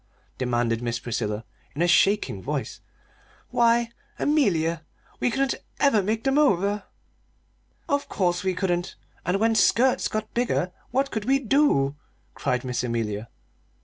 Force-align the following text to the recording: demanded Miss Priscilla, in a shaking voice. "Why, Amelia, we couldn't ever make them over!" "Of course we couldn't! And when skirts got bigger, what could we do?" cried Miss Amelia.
demanded 0.39 0.81
Miss 0.81 0.97
Priscilla, 0.97 1.45
in 1.75 1.83
a 1.83 1.87
shaking 1.87 2.41
voice. 2.41 2.81
"Why, 3.51 3.91
Amelia, 4.17 4.81
we 5.19 5.29
couldn't 5.29 5.53
ever 5.79 6.01
make 6.01 6.23
them 6.23 6.39
over!" 6.39 6.85
"Of 7.87 8.09
course 8.09 8.43
we 8.43 8.55
couldn't! 8.55 8.95
And 9.27 9.39
when 9.39 9.53
skirts 9.53 10.07
got 10.07 10.33
bigger, 10.33 10.71
what 10.89 11.11
could 11.11 11.25
we 11.25 11.37
do?" 11.37 11.97
cried 12.33 12.63
Miss 12.63 12.83
Amelia. 12.83 13.29